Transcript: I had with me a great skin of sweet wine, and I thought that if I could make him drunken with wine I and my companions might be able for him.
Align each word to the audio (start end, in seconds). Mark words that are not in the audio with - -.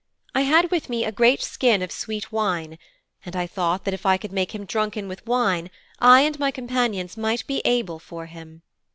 I 0.33 0.41
had 0.41 0.71
with 0.71 0.89
me 0.89 1.05
a 1.05 1.11
great 1.11 1.43
skin 1.43 1.83
of 1.83 1.91
sweet 1.91 2.31
wine, 2.31 2.79
and 3.23 3.35
I 3.35 3.45
thought 3.45 3.83
that 3.85 3.93
if 3.93 4.03
I 4.03 4.17
could 4.17 4.31
make 4.31 4.55
him 4.55 4.65
drunken 4.65 5.07
with 5.07 5.27
wine 5.27 5.69
I 5.99 6.21
and 6.21 6.39
my 6.39 6.49
companions 6.49 7.17
might 7.17 7.45
be 7.45 7.61
able 7.65 7.99
for 7.99 8.25
him. 8.25 8.63